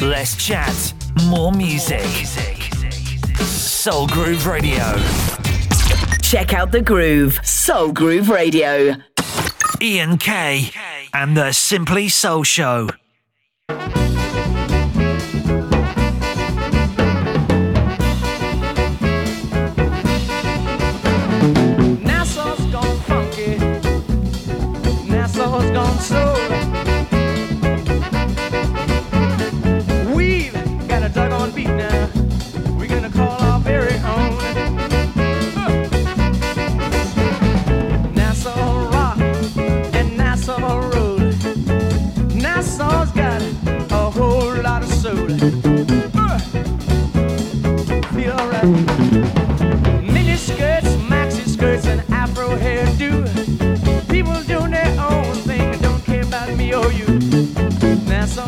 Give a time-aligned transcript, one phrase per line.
[0.00, 2.06] Less chat, more music.
[3.40, 4.94] Soul Groove Radio.
[6.22, 7.40] Check out the groove.
[7.44, 8.94] Soul Groove Radio.
[9.82, 10.70] Ian K
[11.12, 12.90] and the Simply Soul Show.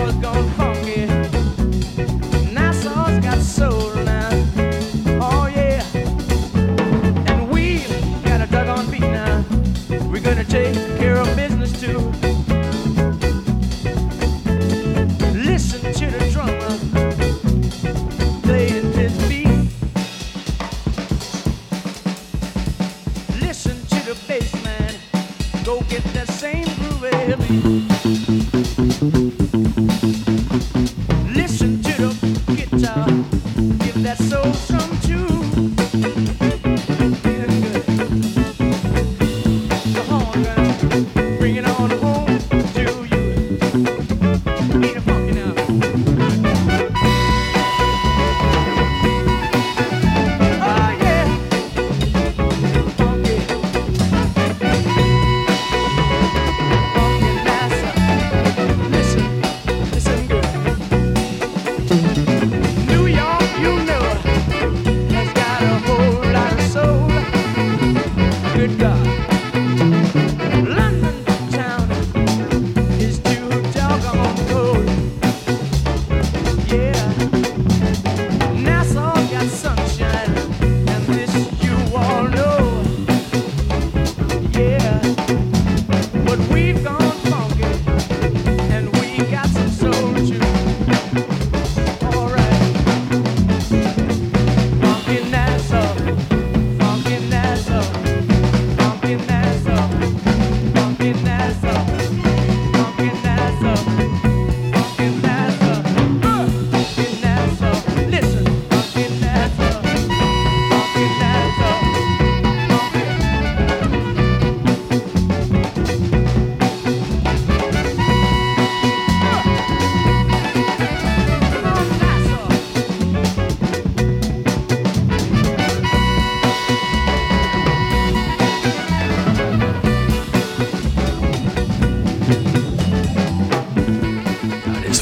[0.01, 0.60] was gone.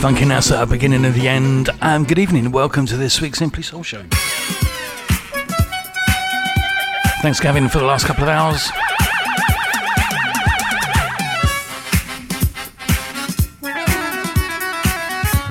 [0.09, 1.69] Funky Nassau, beginning of the end.
[1.83, 4.03] Um, good evening welcome to this week's Simply Soul Show.
[7.21, 8.71] Thanks, Gavin, for the last couple of hours.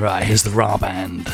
[0.01, 1.31] Right, here's the Rah Band.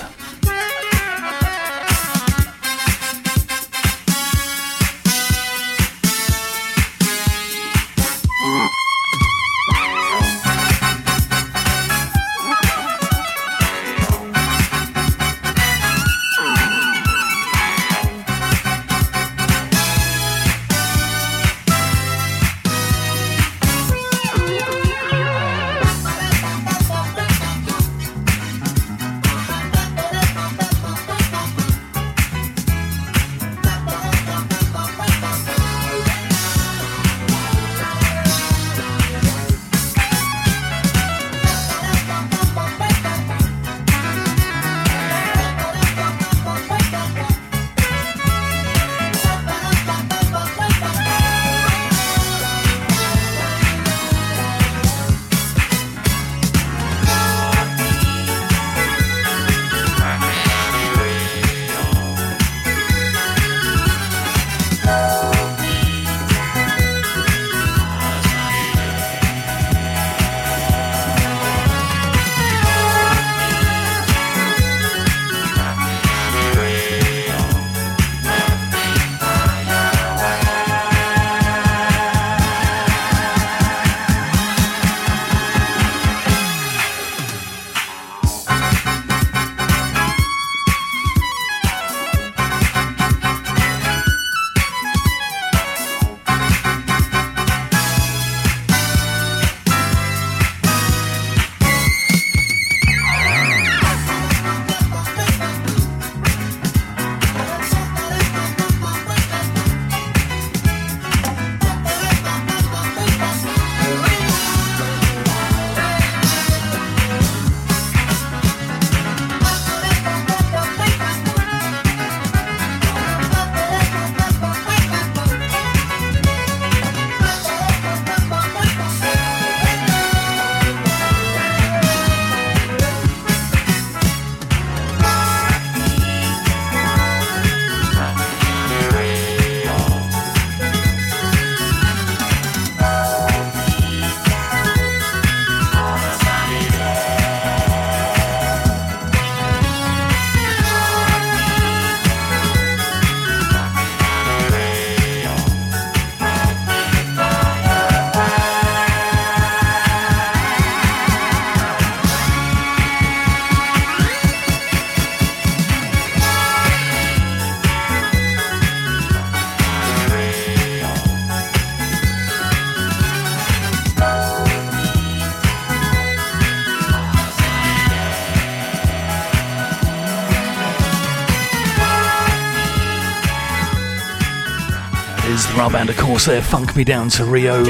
[185.84, 187.62] Band, of course, there, Funk Me Down to Rio.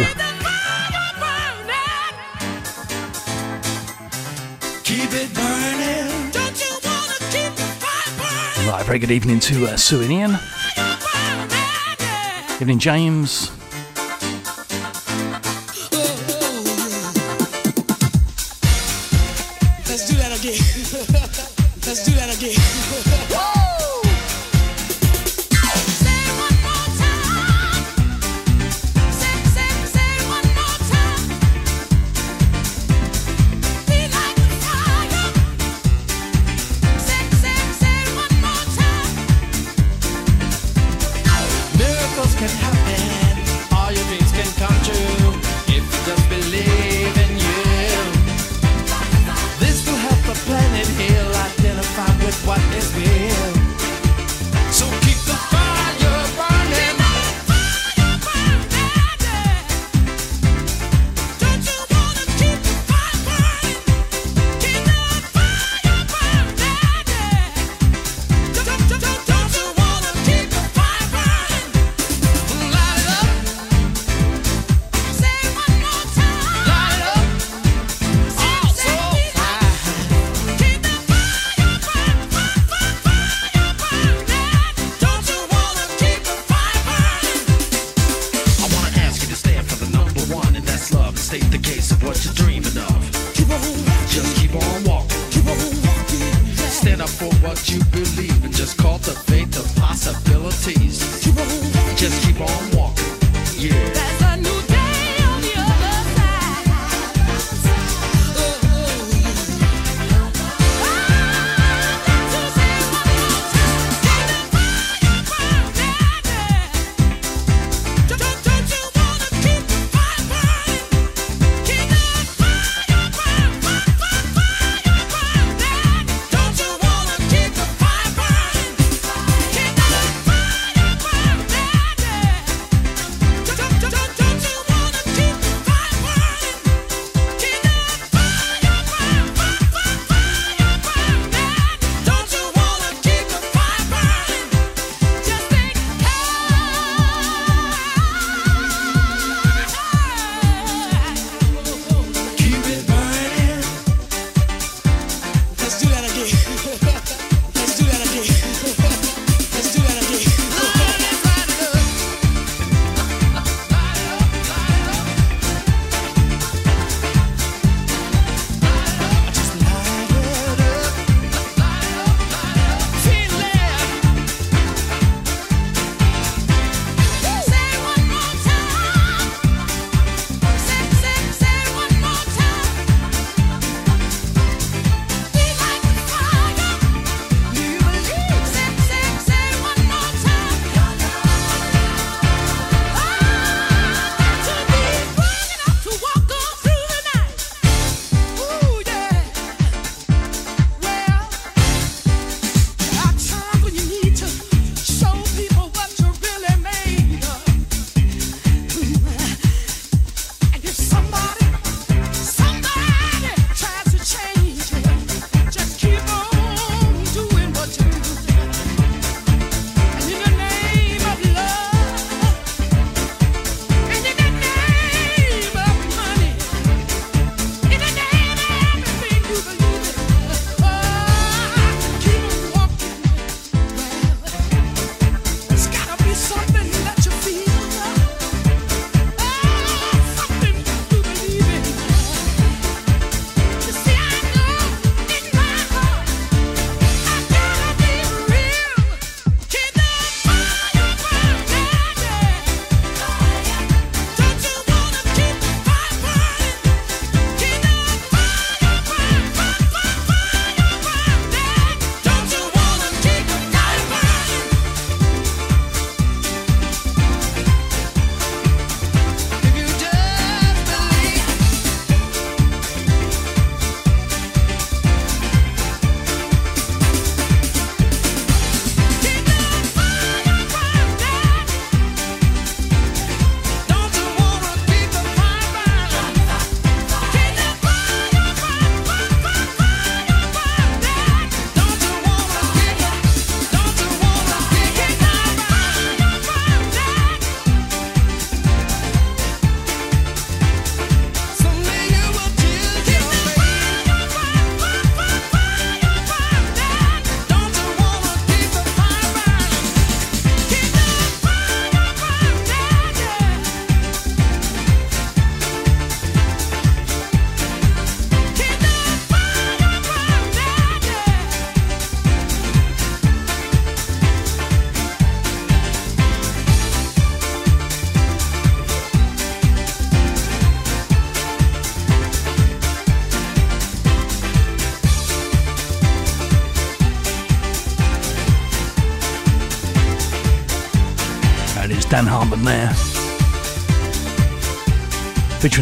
[8.68, 10.38] Right, very good evening to uh, Sue and Ian.
[12.62, 13.63] Evening, James.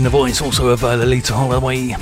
[0.01, 1.95] Featuring the voice also of uh, Loleatta Holloway.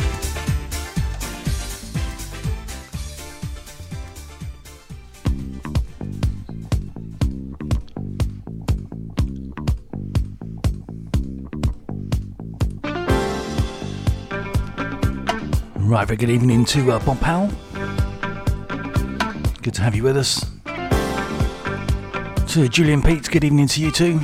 [15.76, 17.48] Right, very good evening to uh, Bob Powell.
[19.62, 20.46] Good to have you with us.
[22.54, 24.22] To Julian Pete, good evening to you too.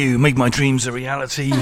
[0.00, 1.52] You, make my dreams a reality.
[1.52, 1.56] A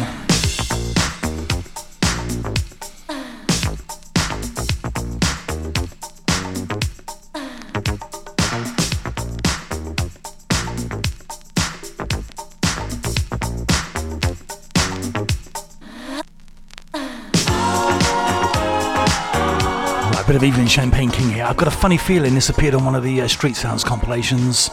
[20.26, 21.44] bit of Evelyn Champagne King here.
[21.44, 24.68] I've got a funny feeling this appeared on one of the uh, Street Sounds compilations.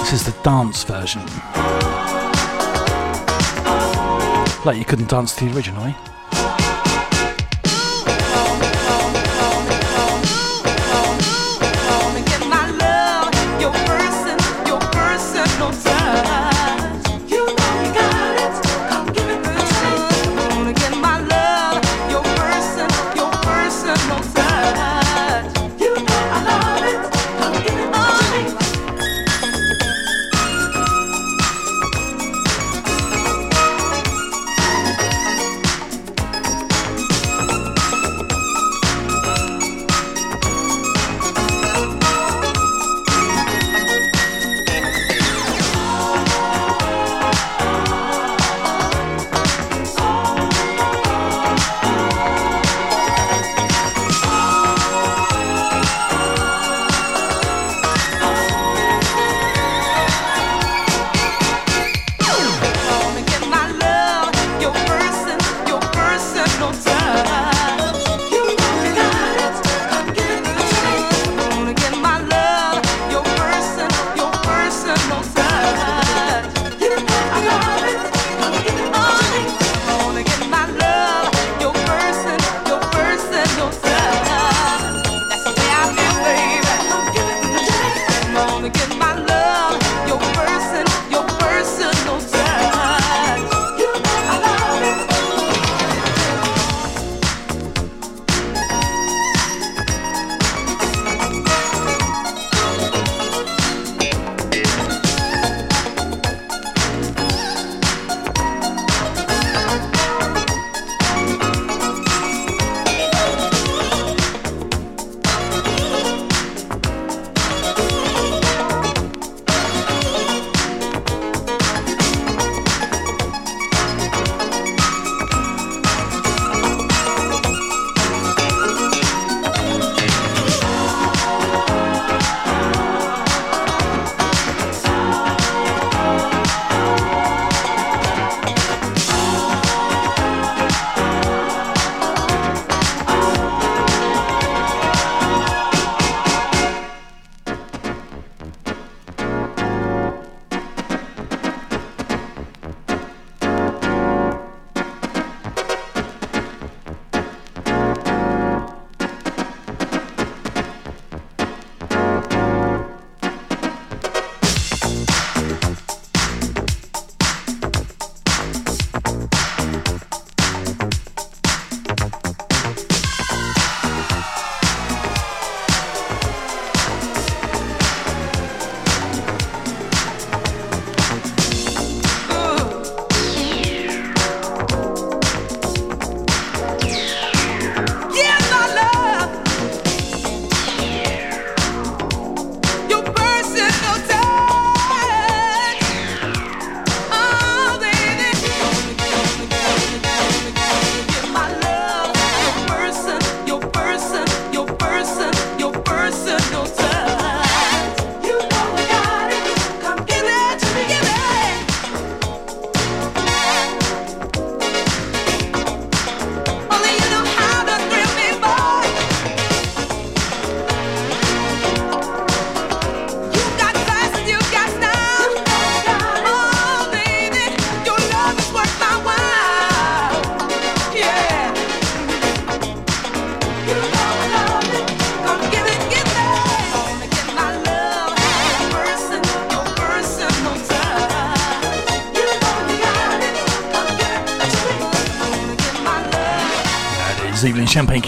[0.00, 1.20] This is the dance version.
[4.64, 5.94] Like you couldn't dance to the original, eh?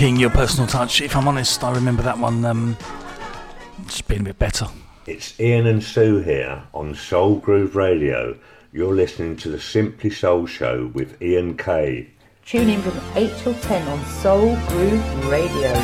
[0.01, 1.03] King, your personal touch.
[1.03, 2.75] If I'm honest, I remember that one um,
[3.85, 4.67] just being a bit better.
[5.07, 8.35] It's Ian and Sue here on Soul Groove Radio.
[8.73, 12.09] You're listening to the Simply Soul Show with Ian K.
[12.47, 15.75] Tune in from 8 till 10 on Soul Groove Radio.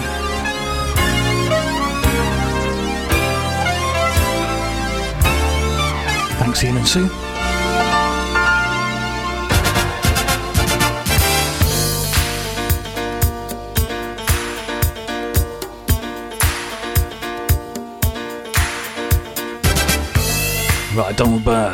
[6.38, 7.35] Thanks, Ian and Sue.
[20.96, 21.65] Right, Donald Byrd.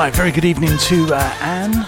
[0.00, 1.84] Right, very good evening to uh, Anne.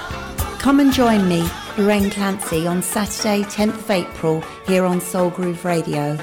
[0.59, 1.49] Come and join me,
[1.79, 6.19] Lorraine Clancy, on Saturday, 10th of April, here on Soul Groove Radio.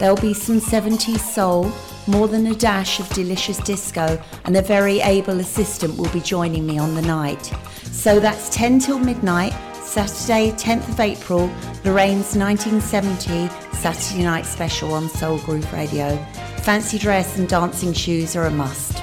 [0.00, 1.70] There'll be some 70s soul,
[2.08, 6.66] more than a dash of delicious disco, and a very able assistant will be joining
[6.66, 7.52] me on the night.
[7.84, 11.48] So that's 10 till midnight, Saturday, 10th of April,
[11.84, 16.16] Lorraine's 1970 Saturday night special on Soul Groove Radio.
[16.62, 18.97] Fancy dress and dancing shoes are a must.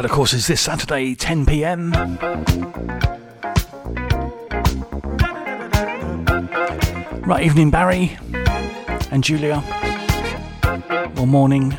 [0.00, 1.92] That, of course, is this Saturday, 10 pm.
[7.26, 8.16] Right, evening, Barry
[9.10, 9.62] and Julia.
[11.18, 11.76] Or morning.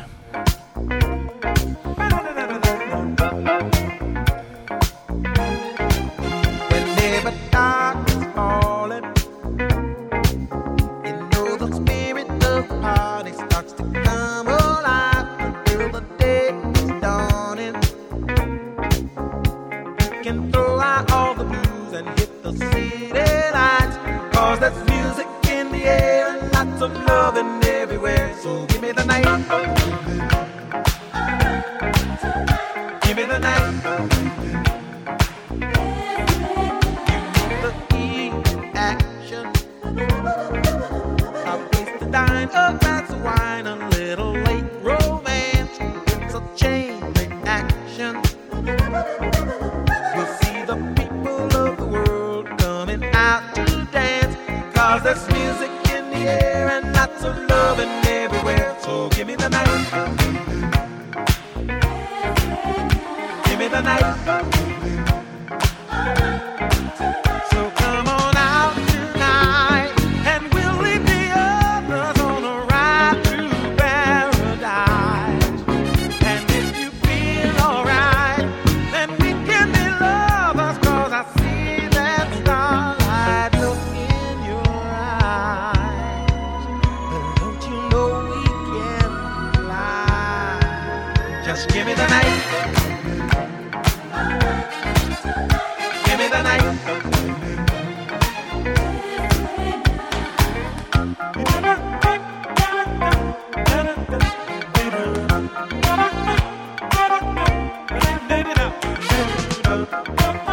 [109.76, 110.51] The night.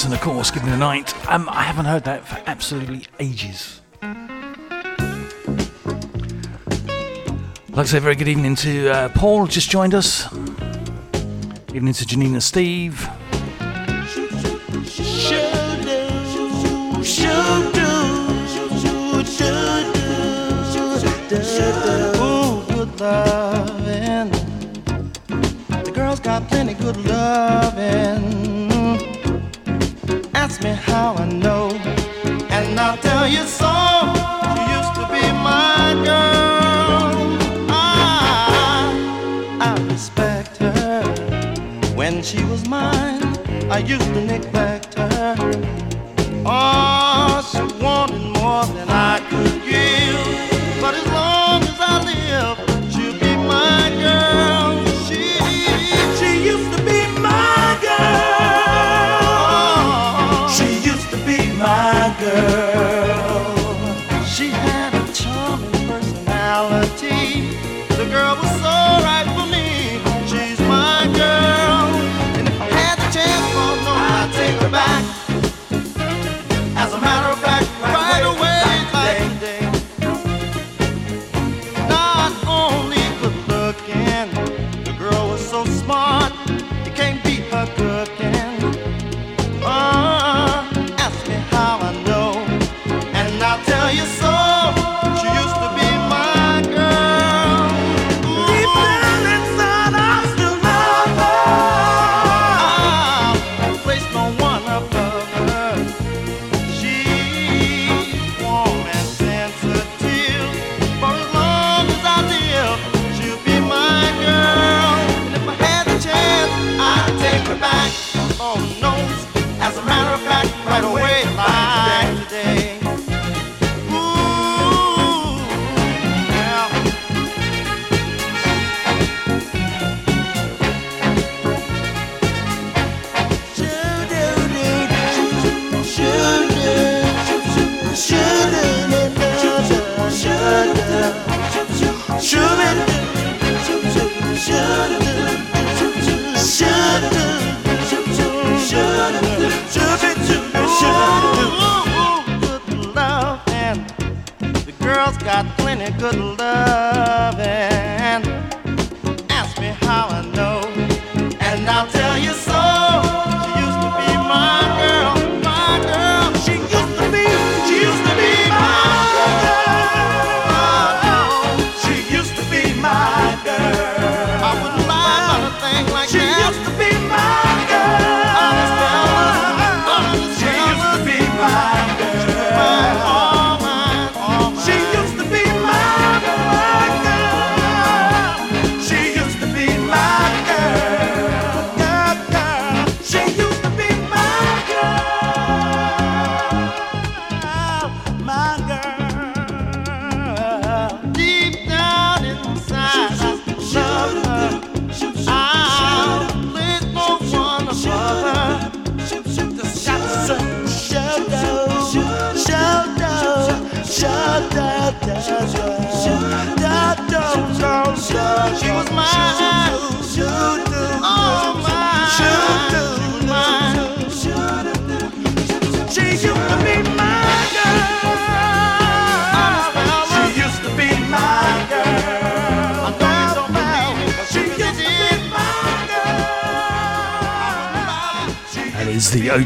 [0.00, 1.14] Benson, of course, Gimme the Night.
[1.28, 3.82] Um, I haven't heard that for absolutely ages.
[7.68, 10.24] Like I say, very good evening to uh, Paul, just joined us.
[11.74, 13.10] Evening to Janina Steve.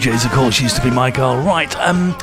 [0.07, 1.38] O'Jays, of course, used to be my girl.
[1.38, 2.14] Right, um,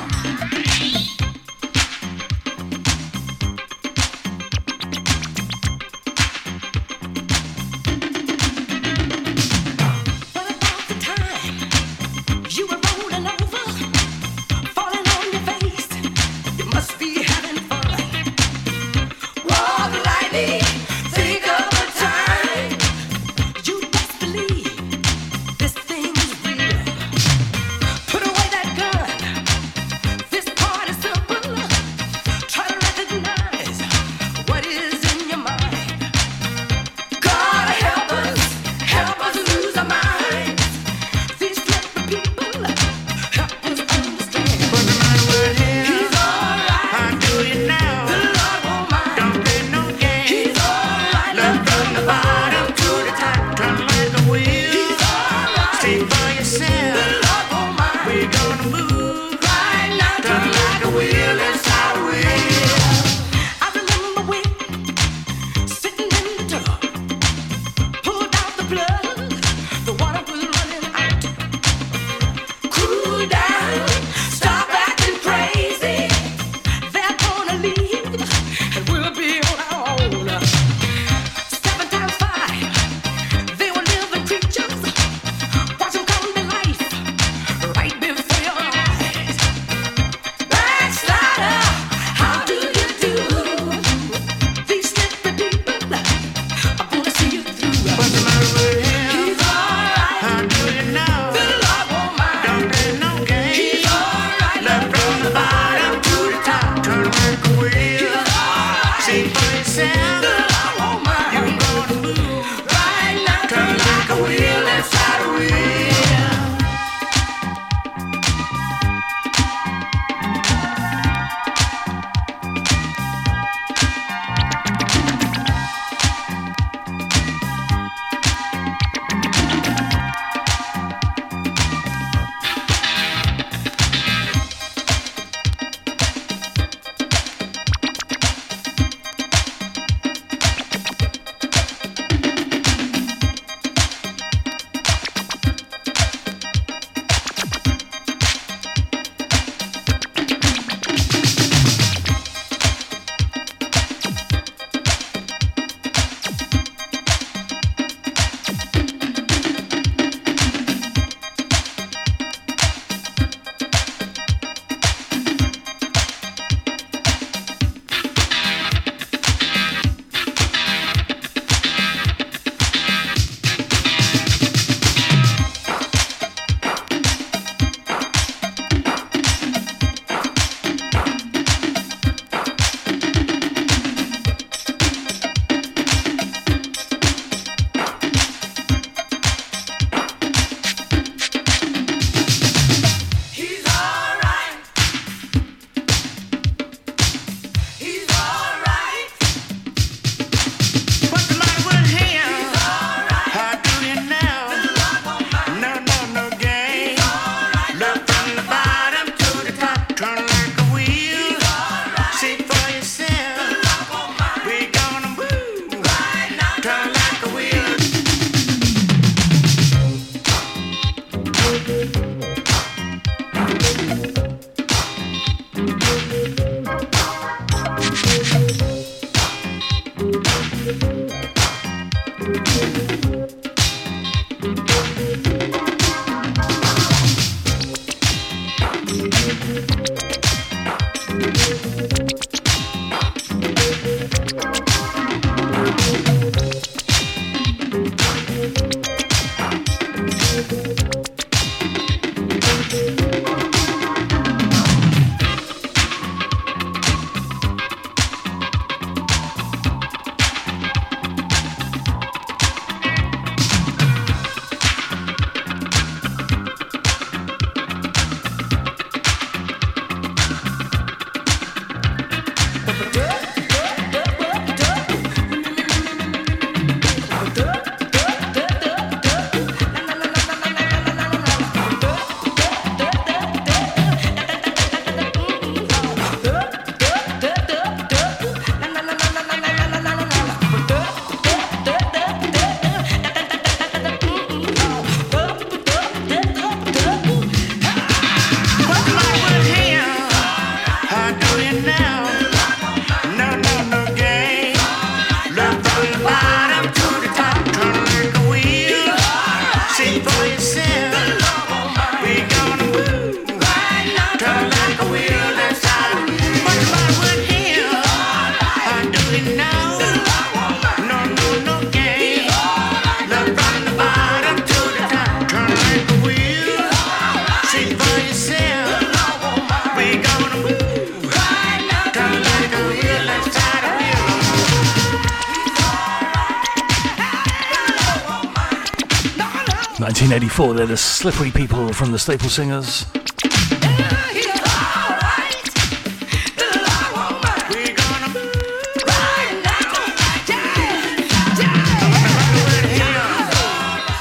[340.54, 342.86] They're the Slippery People from the Staple Singers.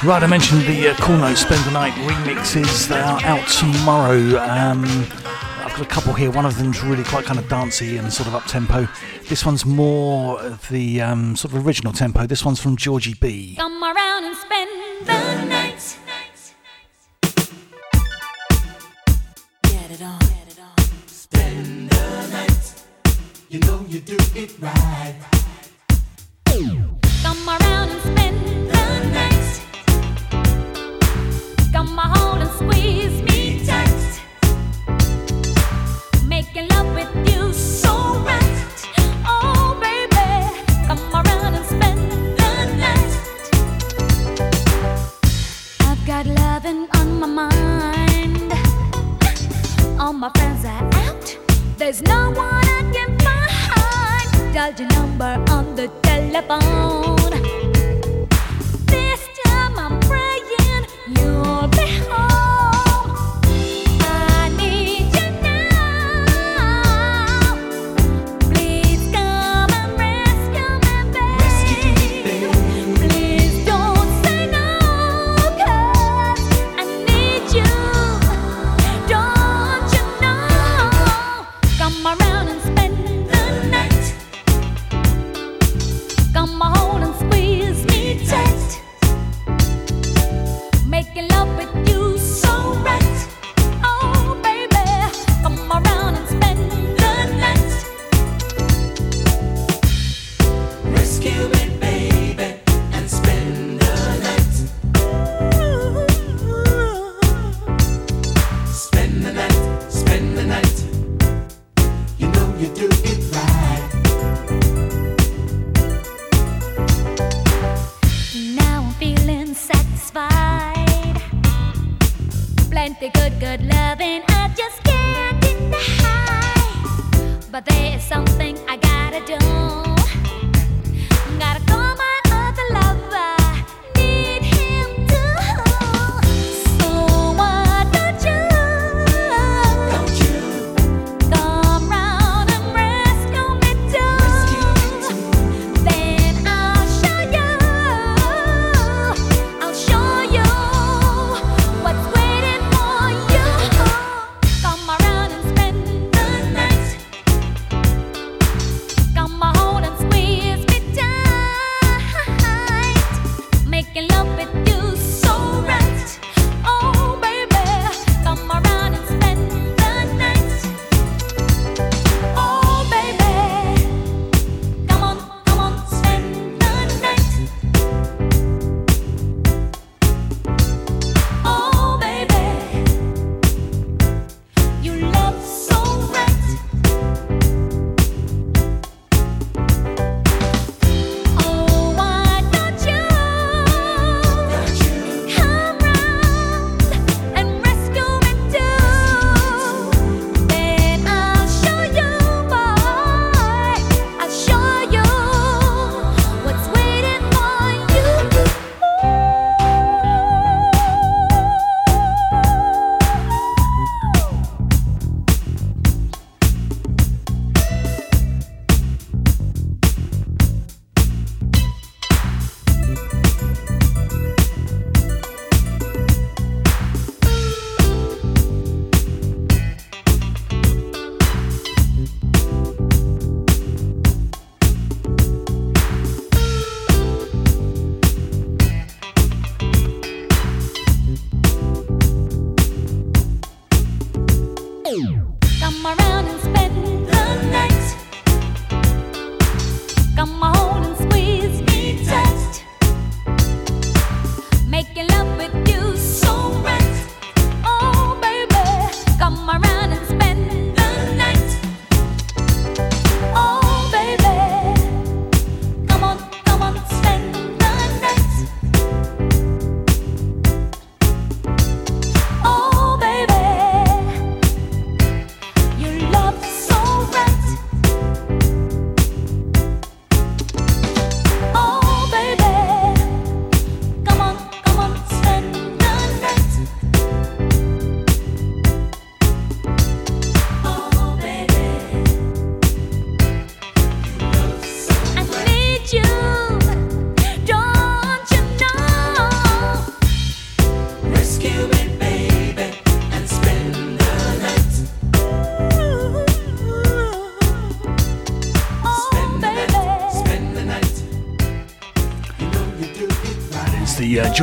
[0.04, 2.88] Right, I mentioned the uh, Cool Spend the Night remixes.
[2.88, 4.20] They are out tomorrow.
[4.38, 6.30] Um, I've got a couple here.
[6.30, 8.88] One of them's really quite kind of dancey and sort of up tempo.
[9.28, 10.40] This one's more
[10.70, 12.28] the um, sort of original tempo.
[12.28, 13.56] This one's from Georgie B.
[13.56, 14.83] Come around and spend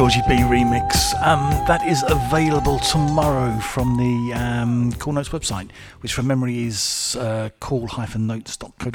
[0.01, 1.13] Georgie B remix.
[1.23, 5.69] Um, that is available tomorrow from the um, Cool Notes website,
[6.01, 8.95] which from memory is uh, cool-notes.co.uk.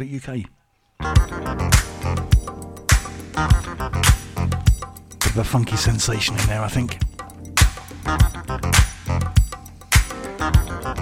[5.20, 6.98] Bit of a funky sensation in there, I think.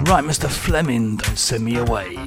[0.05, 0.49] Right, Mr.
[0.49, 2.17] Fleming, don't send me away.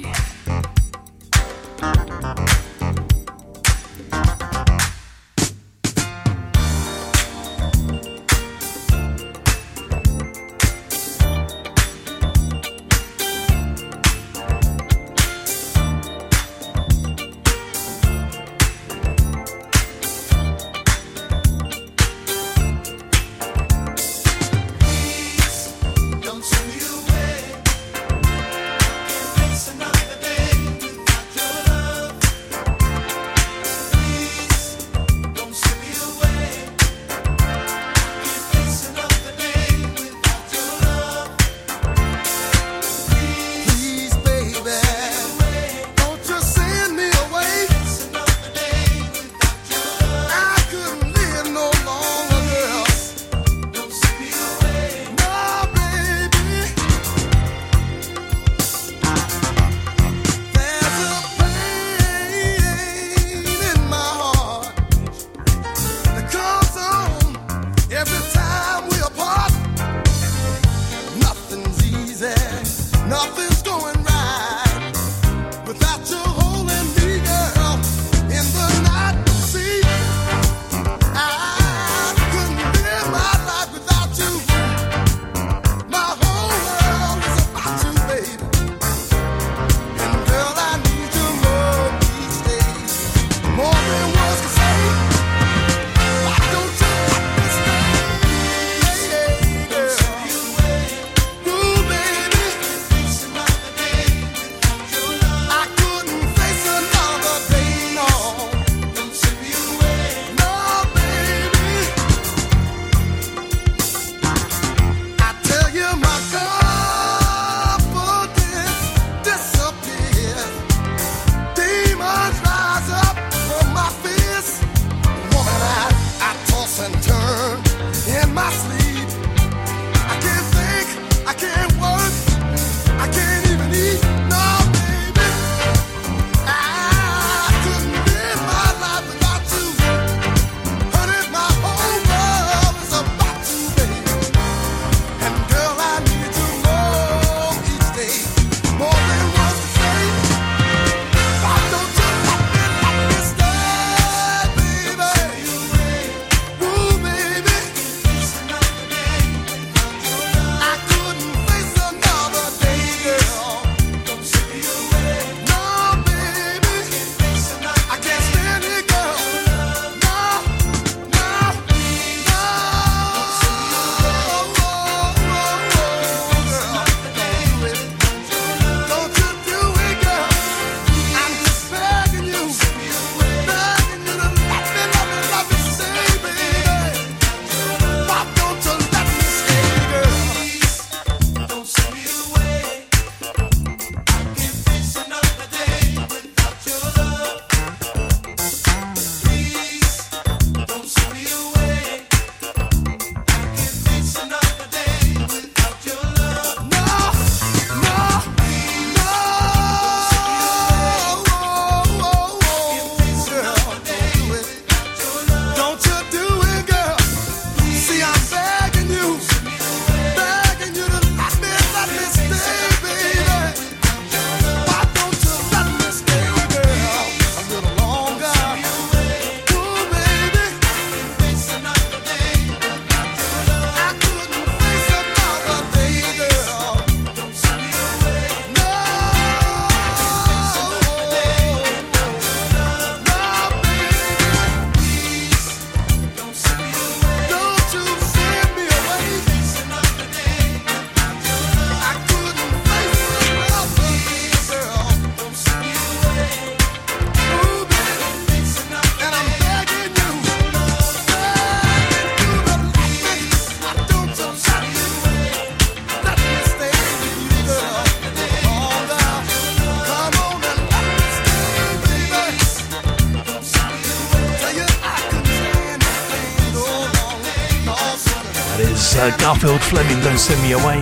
[280.17, 280.79] Don't Send Me Away.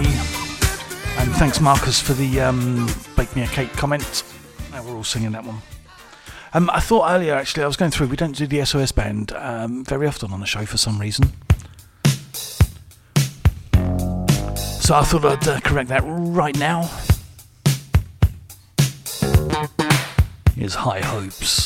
[1.17, 4.23] And thanks, Marcus, for the um, Bake Me a Cake comment.
[4.71, 5.57] Uh, we're all singing that one.
[6.53, 9.33] Um, I thought earlier, actually, I was going through, we don't do the SOS band
[9.33, 11.33] um, very often on the show for some reason.
[14.55, 16.89] So I thought I'd uh, correct that right now.
[20.55, 21.64] Here's High Hopes.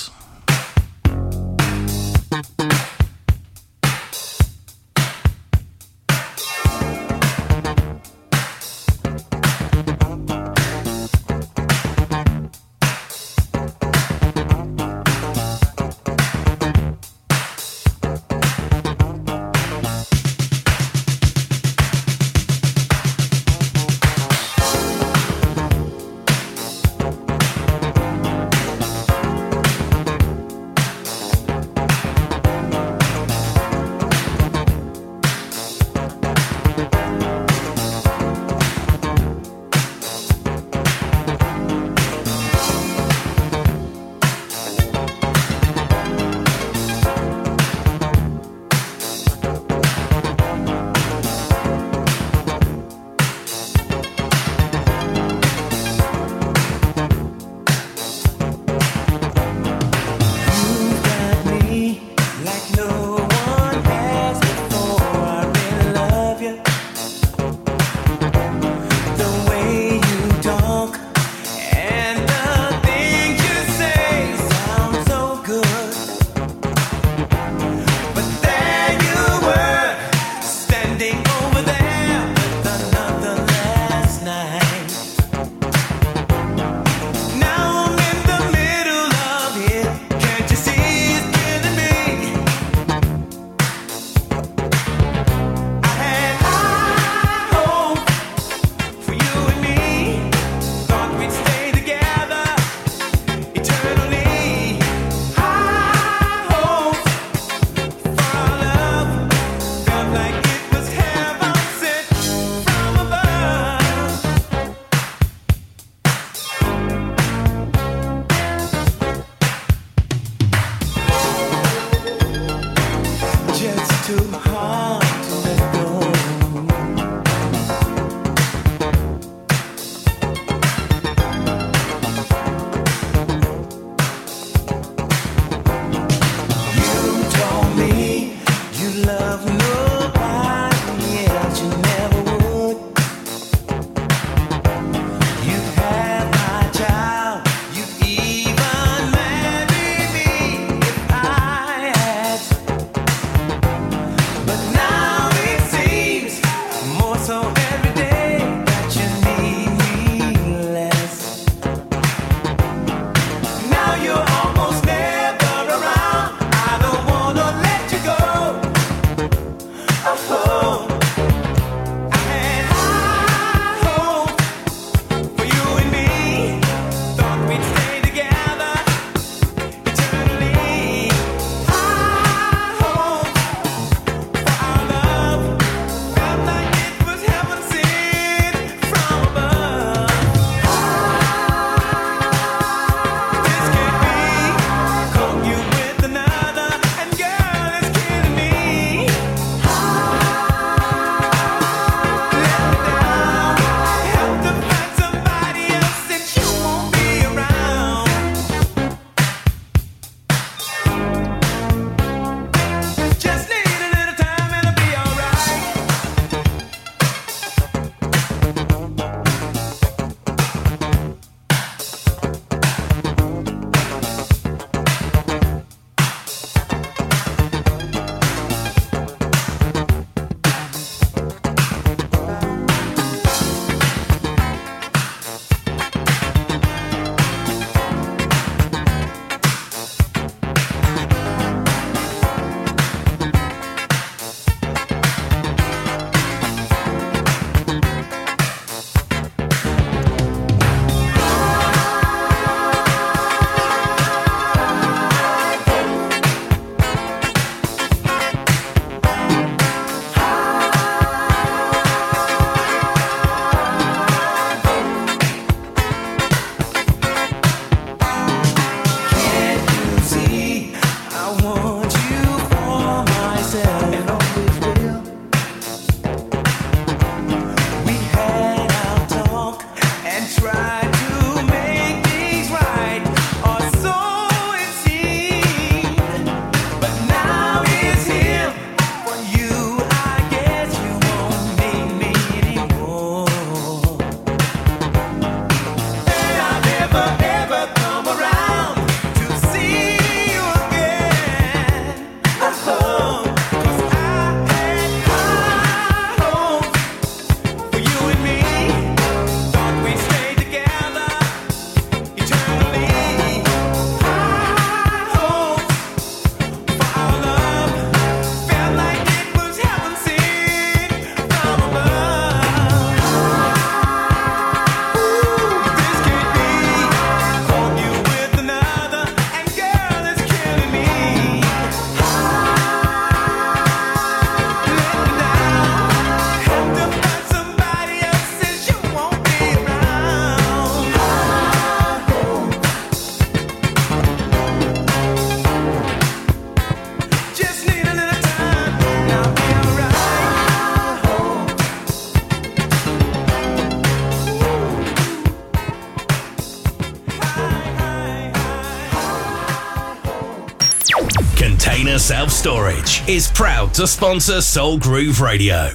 [362.09, 365.69] Self Storage is proud to sponsor Soul Groove Radio.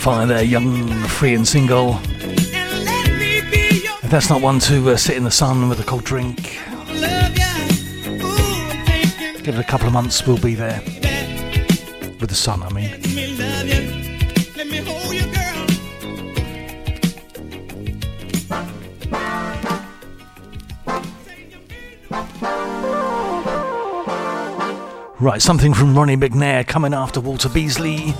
[0.07, 1.99] fire there, young, free and single.
[4.05, 6.61] If that's not one to uh, sit in the sun with a cold drink,
[9.43, 10.81] give it a couple of months, we'll be there.
[12.21, 12.93] With the sun, I mean.
[13.17, 13.37] Me,
[25.19, 28.15] right, something from Ronnie McNeir coming after Walter Beasley.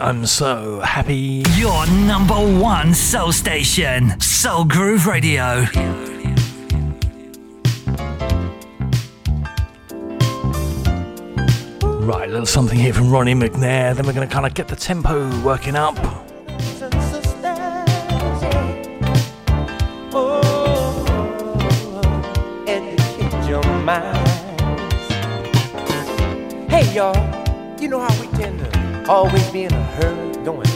[0.00, 1.42] I'm so happy.
[1.56, 5.66] Your number one soul station, Soul Groove Radio.
[12.00, 13.96] Right, a little something here from Ronnie McNeir.
[13.96, 15.96] Then we're going to kind of get the tempo working up.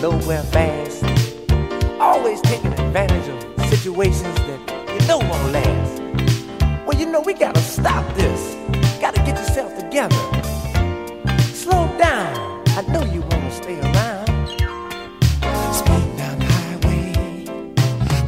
[0.02, 1.04] Nowhere fast,
[2.00, 4.60] always taking advantage of situations that
[5.00, 6.02] you know won't last.
[6.84, 8.56] Well, you know we gotta stop this.
[9.00, 10.16] Gotta get yourself together.
[11.54, 12.34] Slow down.
[12.78, 14.26] I know you wanna stay around.
[15.80, 17.12] Speed down the highway.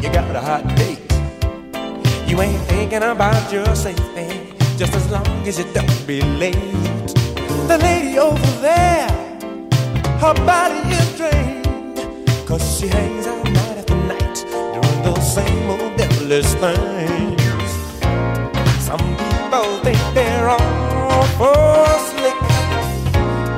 [0.00, 1.02] You got a hot date.
[2.28, 6.54] You ain't thinking about your safety, just as long as you don't be late.
[7.66, 9.08] The lady over there,
[10.22, 11.53] her body is drained,
[12.46, 14.44] cause she hangs out night after night,
[14.74, 17.70] doing those same old devilish things.
[18.84, 22.38] Some people think they're all for slick,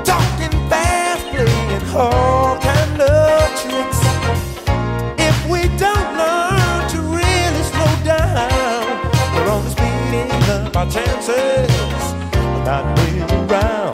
[0.05, 4.01] talking fast, playing all kind of tricks.
[5.19, 8.85] If we don't learn to really slow down,
[9.35, 12.03] we're on the speeding up our chances.
[12.65, 13.86] Not waiting around.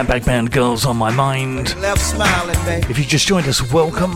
[0.00, 1.74] Fatback Band Girls on My Mind.
[2.88, 4.12] If you just joined us, welcome.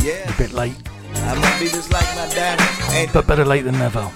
[0.00, 0.32] Yeah.
[0.32, 0.76] A bit late.
[3.12, 4.08] But better late than never.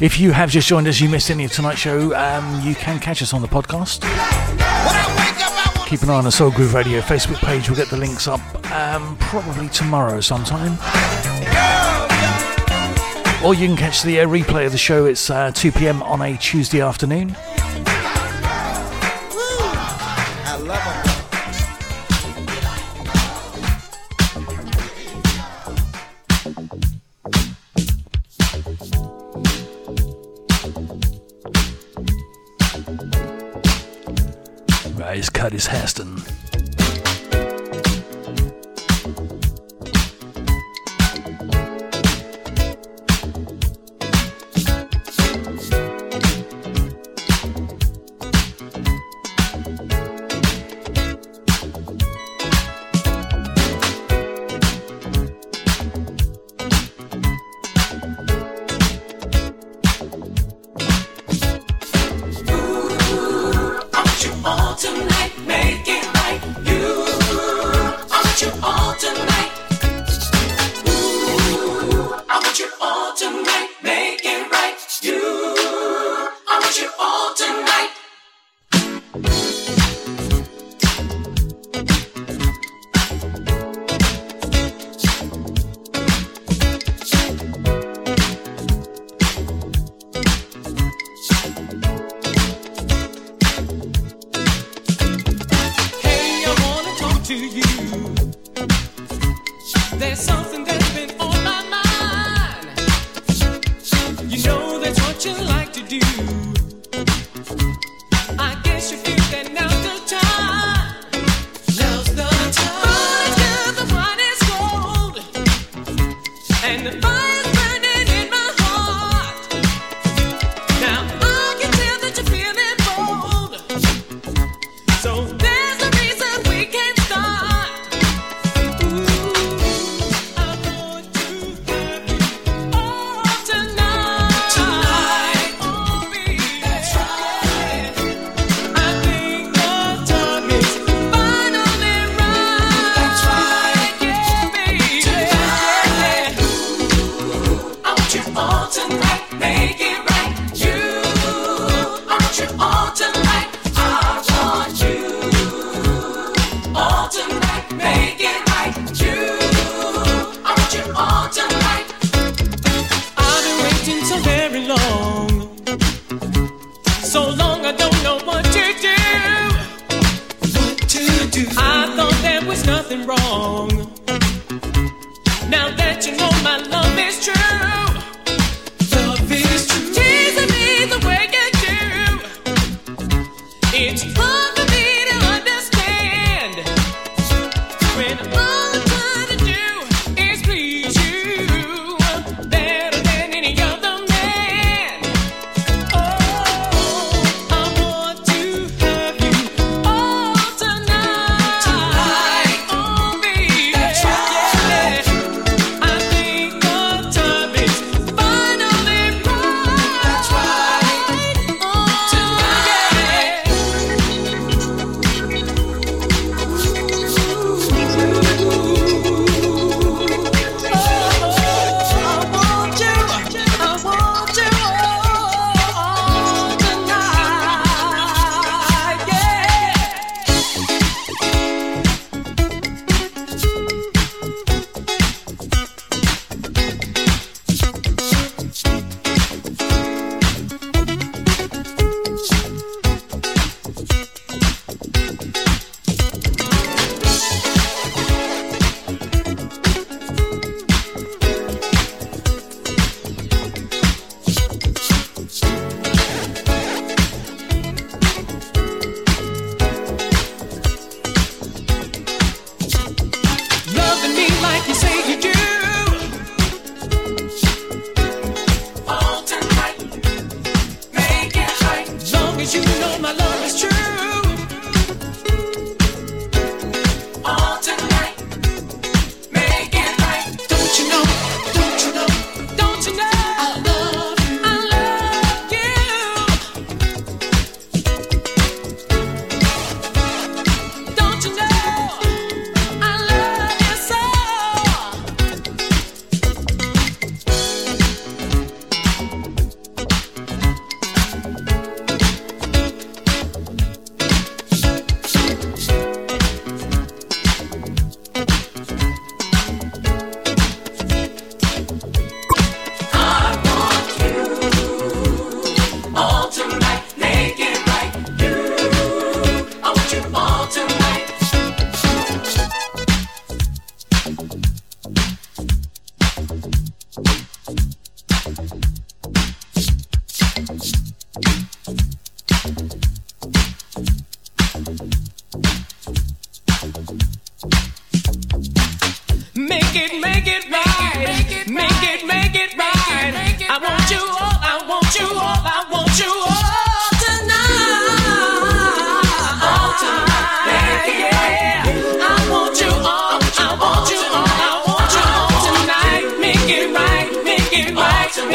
[0.00, 2.98] If you have just joined us, you missed any of tonight's show, um, you can
[2.98, 4.00] catch us on the podcast.
[5.86, 7.68] Keep an eye on the Soul Groove Radio Facebook page.
[7.68, 8.40] We'll get the links up
[8.72, 10.72] um, probably tomorrow sometime.
[13.44, 15.04] Or you can catch the uh, replay of the show.
[15.04, 16.02] It's uh, 2 p.m.
[16.02, 17.36] on a Tuesday afternoon.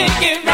[0.08, 0.49] Right,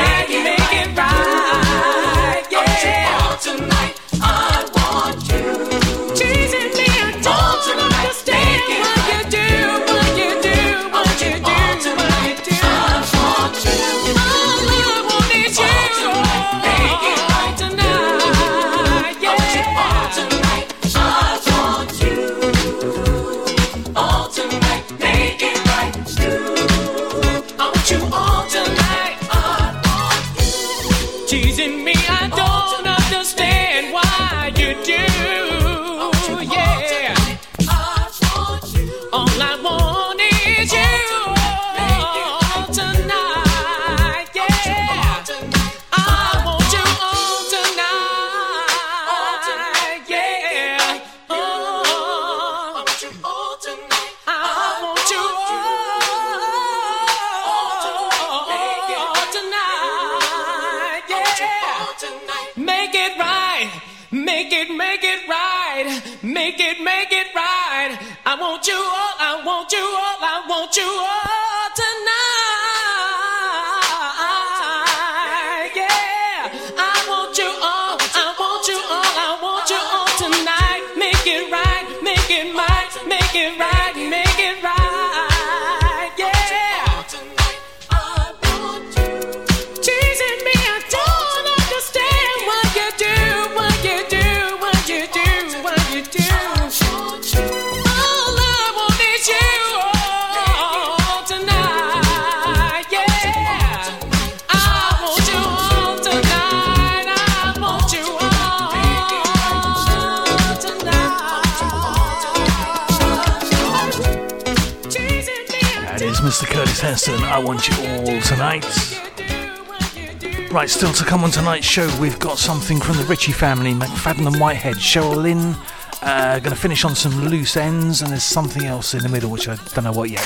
[121.76, 125.58] show, we've got something from the Ritchie family, McFadden and Whitehead, Cheryl Lynn.
[126.02, 129.50] Uh, gonna finish on some loose ends, and there's something else in the middle which
[129.50, 130.26] I don't know what yet.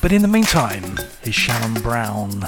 [0.00, 2.44] But in the meantime, is Sharon Brown.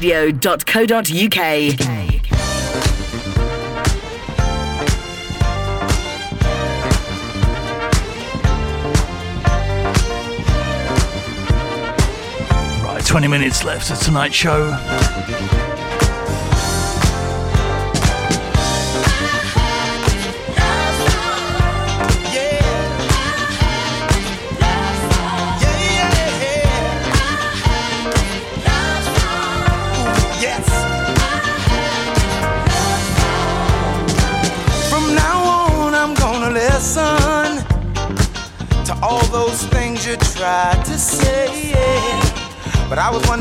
[0.00, 1.36] radio.co.uk.
[12.82, 14.70] Right, 20 minutes left of tonight's show.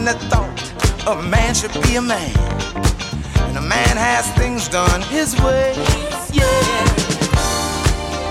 [0.06, 2.30] That thought a man should be a man.
[3.48, 5.73] And a man has things done his way.
[6.32, 6.45] Yeah.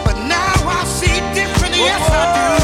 [0.05, 2.64] But now I see differently, yes I do.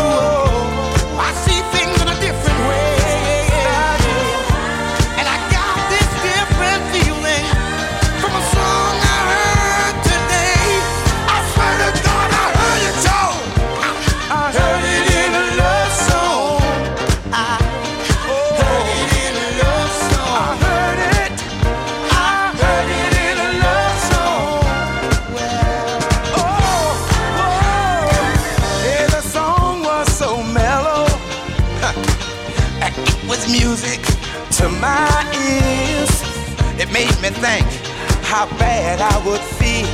[39.01, 39.89] that I would feel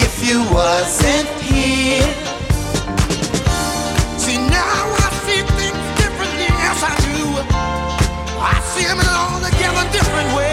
[0.00, 2.08] if you wasn't here.
[4.16, 7.20] See, now I see things differently, yes, I do.
[8.40, 10.51] I see them all together different ways.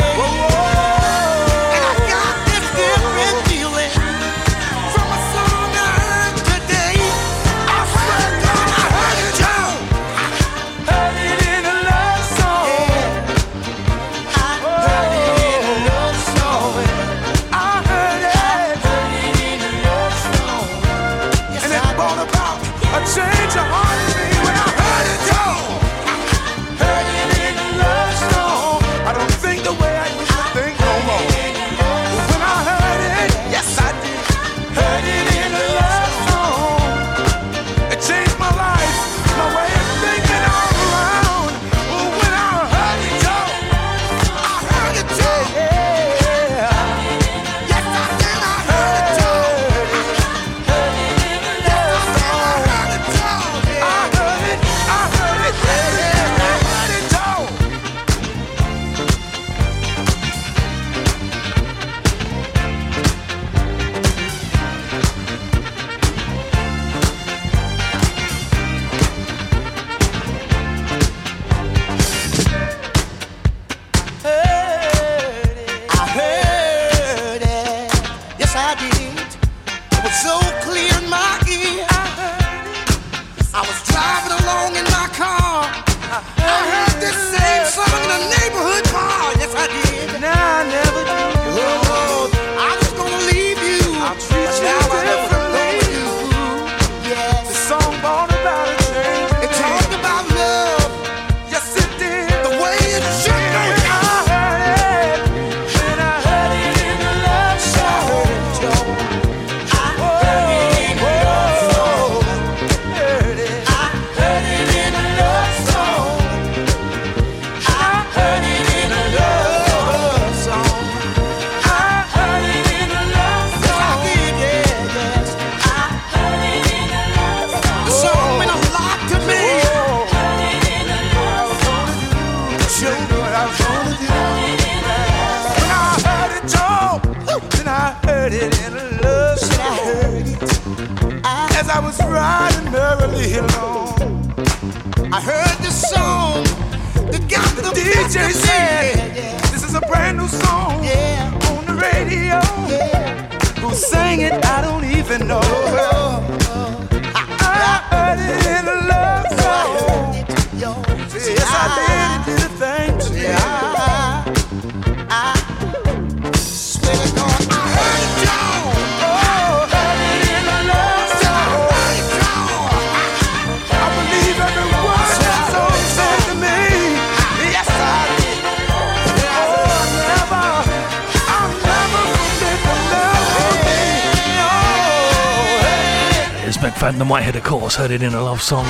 [187.79, 188.65] Heard it in a love song.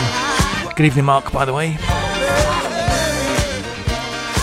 [0.75, 1.79] Good evening, Mark, by the way.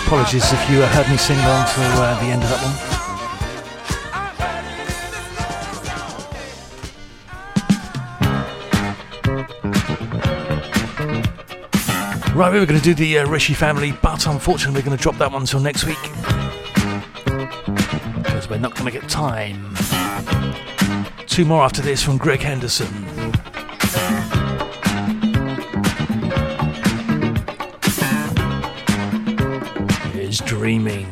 [0.05, 2.61] Apologies if you heard me sing along to uh, the end of that
[12.25, 12.37] one.
[12.37, 15.03] Right, we were going to do the uh, Ritchie family, but unfortunately, we're going to
[15.03, 16.03] drop that one until next week.
[18.17, 19.77] Because we're not going to get time.
[21.29, 23.16] Two more after this from Greg Henderson.
[30.67, 31.06] Dreaming.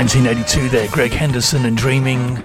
[0.00, 2.36] 1982 there, Greg Henderson and Dreaming.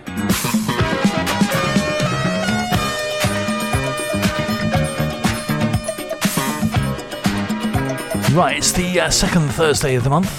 [8.36, 10.30] Right, it's the uh, second Thursday of the month,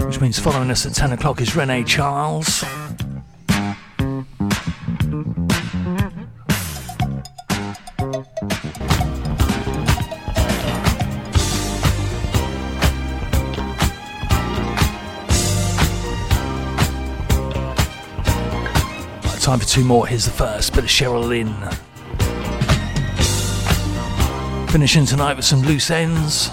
[0.00, 2.64] which means following us at 10 o'clock is Renee Charles.
[19.78, 20.08] two more.
[20.08, 21.54] Here's the first but Cheryl Lynn.
[24.70, 26.50] Finishing tonight with some loose ends.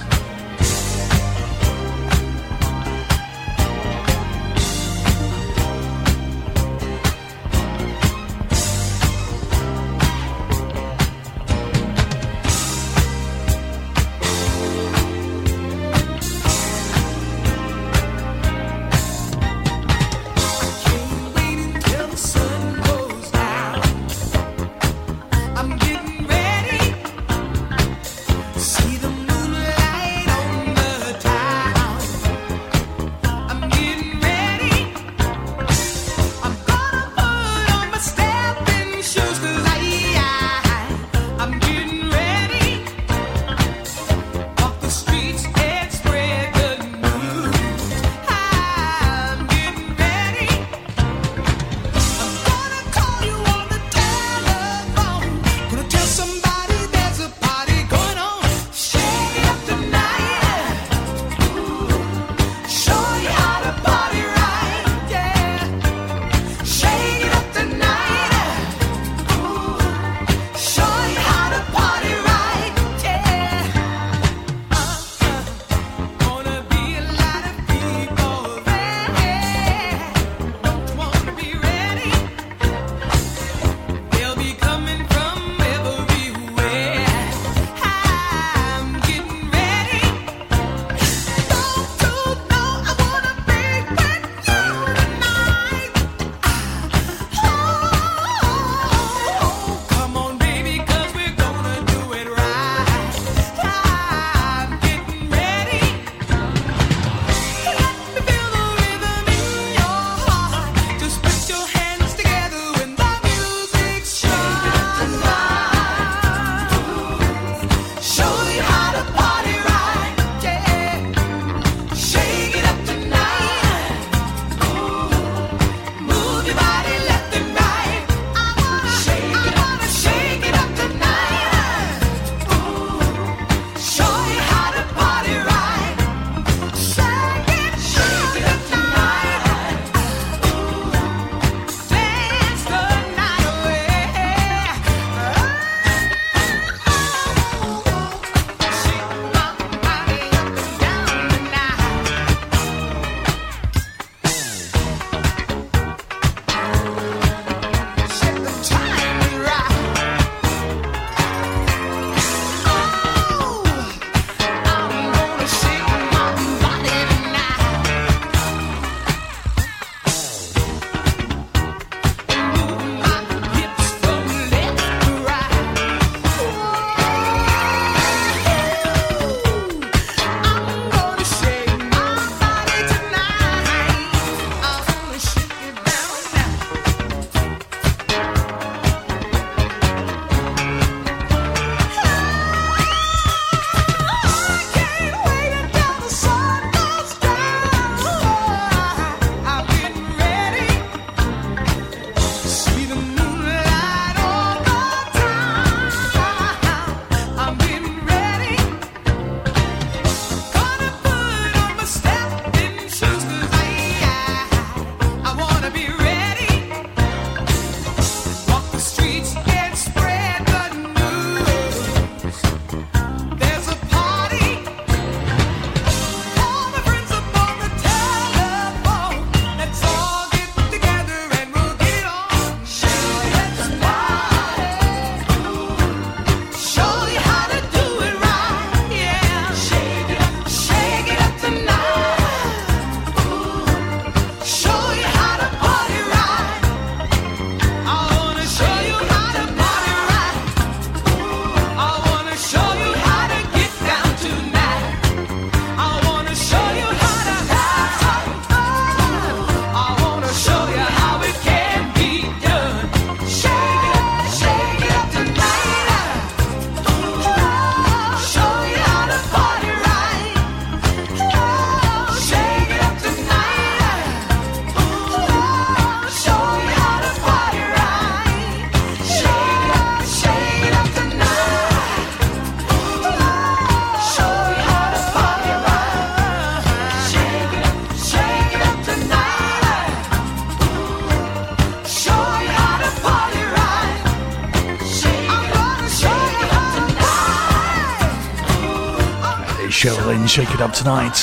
[300.36, 301.16] Shake it up tonight.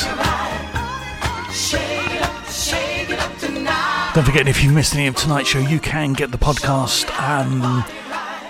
[4.14, 7.10] Don't forget, if you've missed any of tonight's show, you can get the podcast.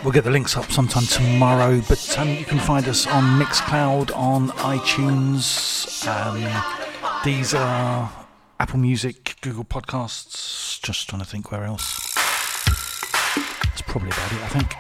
[0.04, 4.16] We'll get the links up sometime tomorrow, but um, you can find us on Mixcloud,
[4.16, 8.12] on iTunes, um, are
[8.60, 10.80] Apple Music, Google Podcasts.
[10.80, 12.14] Just trying to think where else.
[13.64, 14.76] That's probably about it, I think.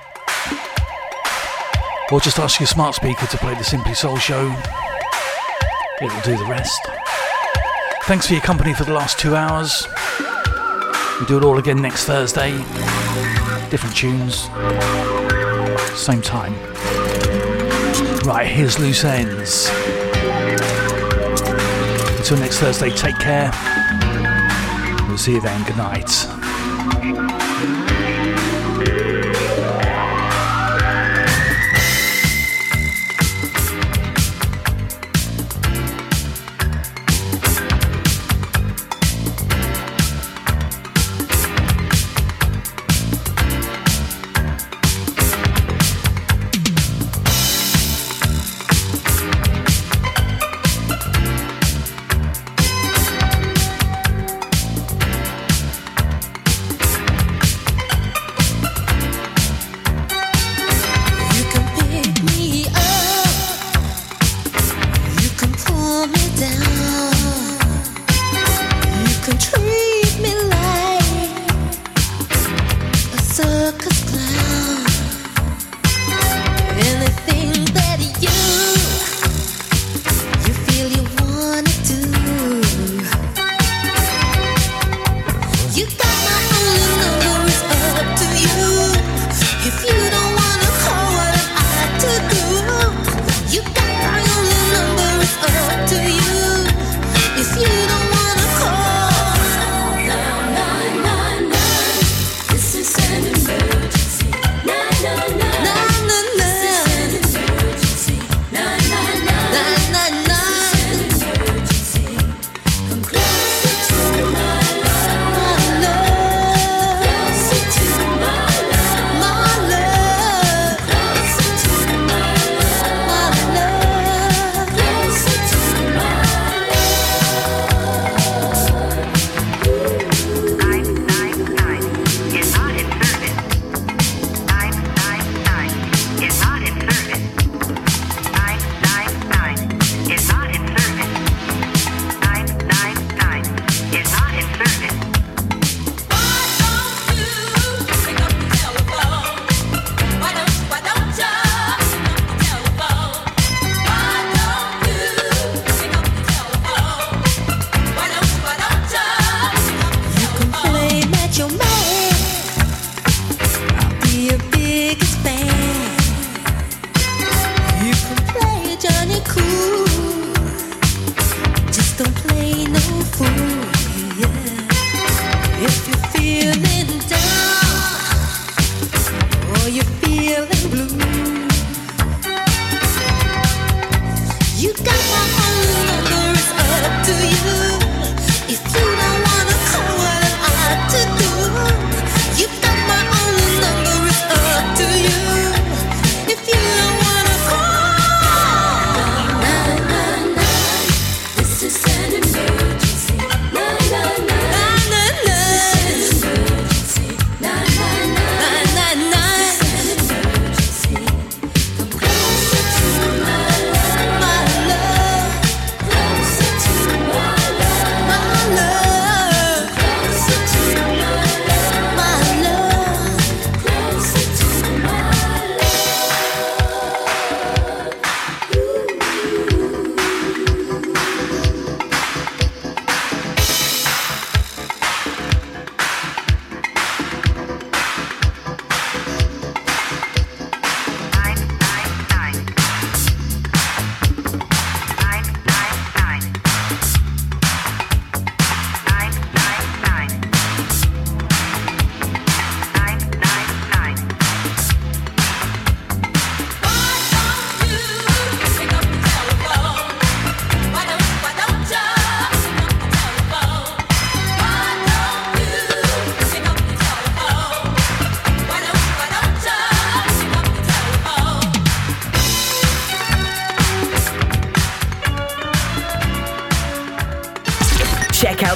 [2.12, 4.54] Or just ask your smart speaker to play the Simply Soul show.
[6.02, 6.80] It'll do the rest.
[8.06, 9.86] Thanks for your company for the last two hours.
[11.20, 12.50] We do it all again next Thursday.
[13.70, 14.48] Different tunes.
[15.96, 16.54] Same time.
[18.24, 19.68] Right, here's loose ends.
[22.18, 23.52] Until next Thursday, take care.
[25.06, 25.62] We'll see you then.
[25.64, 27.41] Good night.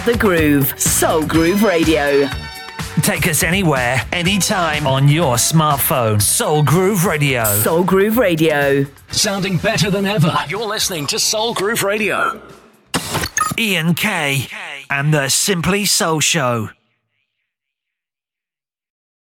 [0.06, 0.72] The groove.
[0.80, 2.28] Soul Groove Radio.
[3.02, 6.22] Take us anywhere, anytime on your smartphone.
[6.22, 7.44] Soul Groove Radio.
[7.44, 8.86] Soul Groove Radio.
[9.10, 10.32] Sounding better than ever.
[10.48, 12.40] You're listening to Soul Groove Radio.
[13.58, 14.46] Ian K
[14.90, 16.70] and the Simply Soul Show.